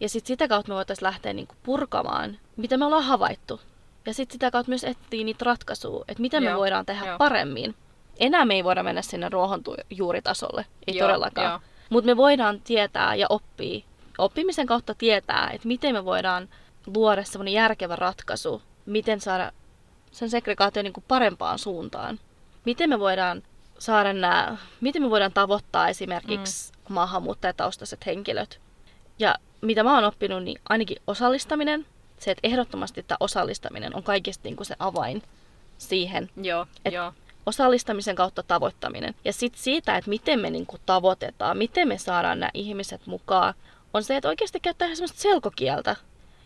[0.00, 3.60] Ja sitten sitä kautta me voitaisiin lähteä niinku purkamaan, mitä me ollaan havaittu.
[4.06, 6.52] Ja sitten sitä kautta myös etsiä niitä ratkaisuja, että mitä Joo.
[6.52, 7.18] me voidaan tehdä Joo.
[7.18, 7.74] paremmin.
[8.20, 11.52] Enää me ei voida mennä sinne ruohonjuuritasolle, ei Joo, todellakaan.
[11.52, 11.60] Jo.
[11.90, 13.84] Mutta me voidaan tietää ja oppia,
[14.18, 16.48] oppimisen kautta tietää, että miten me voidaan
[16.86, 19.52] luoda semmoinen järkevä ratkaisu, miten saada
[20.14, 22.20] sen segregaatio niin kuin parempaan suuntaan.
[22.64, 23.42] Miten me voidaan
[23.78, 26.94] saada nämä, miten me voidaan tavoittaa esimerkiksi mm.
[26.94, 28.60] maahanmuuttajataustaiset henkilöt.
[29.18, 31.86] Ja mitä mä oon oppinut, niin ainakin osallistaminen,
[32.18, 35.22] se, että ehdottomasti tämä osallistaminen on kaikista niin kuin se avain
[35.78, 36.30] siihen.
[36.36, 37.12] Joo, että joo
[37.46, 39.14] osallistamisen kautta tavoittaminen.
[39.24, 43.54] Ja sitten siitä, että miten me niinku tavoitetaan, miten me saadaan nämä ihmiset mukaan,
[43.94, 45.96] on se, että oikeasti käyttää sellaista selkokieltä.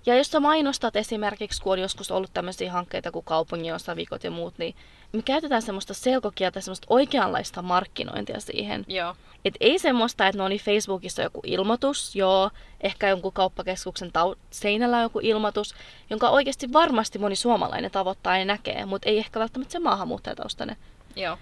[0.08, 4.30] Ja jos sä mainostat esimerkiksi, kun on joskus ollut tämmöisiä hankkeita kuin kaupungin osavikot ja
[4.30, 4.74] muut, niin
[5.12, 8.84] me käytetään semmoista selkokieltä, semmoista oikeanlaista markkinointia siihen.
[8.88, 9.16] Joo.
[9.44, 14.38] Et ei semmoista, että no niin Facebookissa on joku ilmoitus, joo, ehkä jonkun kauppakeskuksen tau-
[14.50, 15.74] seinällä on joku ilmoitus,
[16.10, 20.76] jonka oikeasti varmasti moni suomalainen tavoittaa ja näkee, mutta ei ehkä välttämättä se maahanmuuttajataustainen.
[21.16, 21.38] Joo.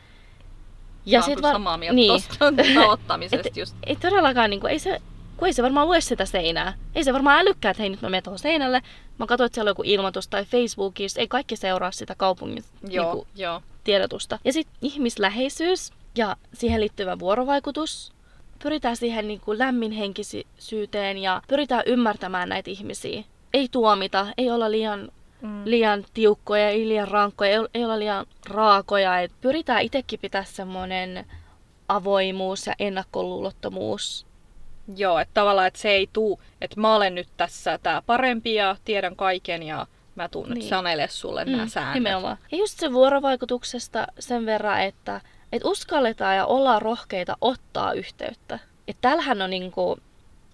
[1.05, 1.52] Ja sit var...
[1.52, 2.22] samaa mieltä niin.
[2.74, 3.76] tavoittamisesta et, just.
[3.87, 5.00] Ei todellakaan, niin kuin, ei se,
[5.37, 6.75] kun ei se varmaan lue sitä seinää.
[6.94, 8.83] Ei se varmaan älykkää, että hei nyt mä menen tuohon seinälle.
[9.18, 11.20] Mä katsoin, että siellä on joku ilmoitus tai Facebookissa.
[11.20, 13.62] Ei kaikki seuraa sitä kaupungin joo, niin joo.
[13.85, 14.38] tiedotusta.
[14.44, 18.12] Ja sitten ihmisläheisyys ja siihen liittyvä vuorovaikutus.
[18.62, 23.25] Pyritään siihen niin kuin lämminhenkisyyteen ja pyritään ymmärtämään näitä ihmisiä.
[23.55, 25.62] Ei tuomita, ei olla liian mm.
[25.64, 29.20] liian tiukkoja, ei liian rankkoja, ei, ei olla liian raakoja.
[29.20, 31.27] Et pyritään itsekin pitää semmoinen
[31.88, 34.26] avoimuus ja ennakkoluulottomuus.
[34.96, 38.77] Joo, että tavallaan että se ei tuu, että mä olen nyt tässä tää parempi ja
[38.85, 40.59] tiedän kaiken ja mä tuun niin.
[40.59, 41.94] nyt sanele sulle mm, nämä säännöt.
[41.94, 42.38] Nimenomaan.
[42.53, 45.20] Ja just se vuorovaikutuksesta sen verran, että,
[45.53, 48.59] että uskalletaan ja ollaan rohkeita ottaa yhteyttä.
[48.88, 49.99] Että täällähän on niinku,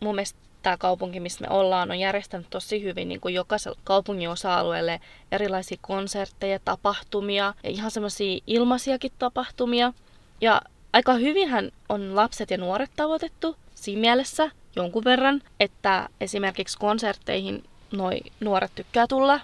[0.00, 4.30] mun mielestä tämä kaupunki, missä me ollaan, on järjestänyt tosi hyvin niin kuin jokaiselle kaupungin
[4.30, 5.00] osa-alueelle
[5.32, 9.92] erilaisia konsertteja, tapahtumia ja ihan semmoisia ilmaisiakin tapahtumia.
[10.40, 10.62] Ja
[10.92, 18.20] aika hyvinhän on lapset ja nuoret tavoitettu siinä mielessä jonkun verran, että esimerkiksi konsertteihin noi
[18.40, 19.40] nuoret tykkää tulla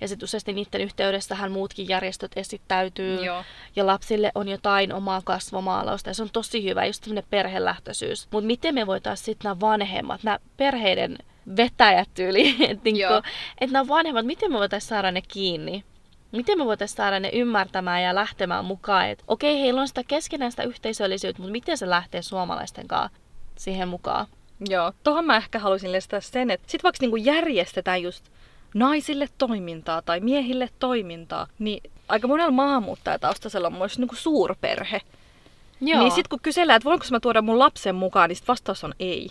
[0.00, 3.24] ja sitten useasti niiden yhteydessähän muutkin järjestöt esittäytyy.
[3.24, 3.44] Joo.
[3.76, 6.10] Ja lapsille on jotain omaa kasvomaalausta.
[6.10, 8.28] Ja se on tosi hyvä, just tämmöinen perhelähtöisyys.
[8.30, 11.18] Mutta miten me voitaisiin sitten nämä vanhemmat, nämä perheiden
[11.56, 13.28] vetäjät tyyli, että niinku,
[13.60, 15.84] et nämä vanhemmat, miten me voitaisiin saada ne kiinni?
[16.36, 20.62] Miten me voitaisiin saada ne ymmärtämään ja lähtemään mukaan, että okei, heillä on sitä keskinäistä
[20.62, 23.18] yhteisöllisyyttä, mutta miten se lähtee suomalaisten kanssa
[23.56, 24.26] siihen mukaan?
[24.68, 28.24] Joo, tuohon mä ehkä haluaisin lisätä sen, että sit vaikka niinku järjestetään just
[28.74, 35.00] naisille toimintaa tai miehille toimintaa, niin aika monella maahanmuuttajataustaisella on myös niin suurperhe.
[35.80, 36.00] Joo.
[36.00, 38.94] Niin sitten kun kysellään, että voinko mä tuoda mun lapsen mukaan, niin sit vastaus on
[38.98, 39.28] ei.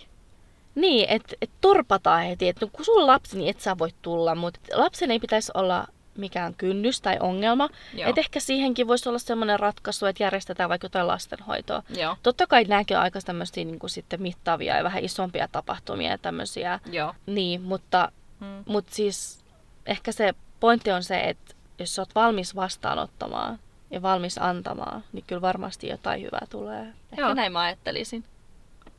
[0.75, 4.59] Niin, että et turpataan heti, että kun sulla lapsi, niin et sä voi tulla, mutta
[4.73, 7.69] lapsen ei pitäisi olla mikään kynnys tai ongelma.
[7.97, 11.83] Että ehkä siihenkin voisi olla sellainen ratkaisu, että järjestetään vaikka jotain lastenhoitoa.
[11.97, 12.17] Joo.
[12.23, 16.79] Totta kai nämäkin on aika tämmöisiä niin sitten mittavia ja vähän isompia tapahtumia ja tämmöisiä.
[16.91, 17.13] Joo.
[17.25, 18.11] Niin, mutta
[18.43, 18.63] Mm.
[18.65, 19.43] Mutta siis
[19.85, 23.59] ehkä se pointti on se, että jos sä oot valmis vastaanottamaan
[23.91, 26.81] ja valmis antamaan, niin kyllä varmasti jotain hyvää tulee.
[26.81, 27.33] Ehkä Joo.
[27.33, 28.23] näin mä ajattelisin.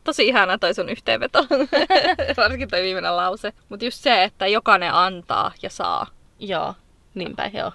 [0.05, 1.47] Tosi ihana toi sun yhteenveto.
[2.37, 3.53] Varsinkin toi viimeinen lause.
[3.69, 6.07] Mutta just se, että jokainen antaa ja saa.
[6.39, 6.75] Joo,
[7.15, 7.73] niinpä joo.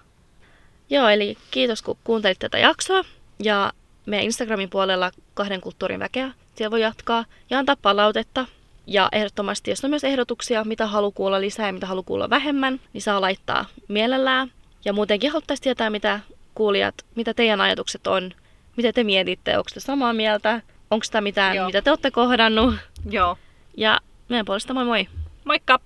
[0.90, 3.04] Joo, eli kiitos kun kuuntelit tätä jaksoa.
[3.44, 3.74] Ja
[4.06, 6.32] meidän Instagramin puolella kahden kulttuurin väkeä.
[6.56, 8.46] Siellä voi jatkaa ja antaa palautetta
[8.88, 12.80] ja ehdottomasti, jos on myös ehdotuksia, mitä halu kuulla lisää ja mitä halu kuulla vähemmän,
[12.94, 14.52] niin saa laittaa mielellään.
[14.86, 16.20] Ja muutenkin haluttaisiin tietää, mitä
[16.56, 18.32] kuulijat, mitä teidän ajatukset on,
[18.78, 21.66] mitä te mietitte, onko te samaa mieltä, onko sitä mitään, Joo.
[21.66, 22.76] mitä te olette kohdannut.
[23.10, 23.38] Joo.
[23.78, 24.00] Ja
[24.30, 25.08] meidän puolesta moi moi!
[25.46, 25.80] Moikka!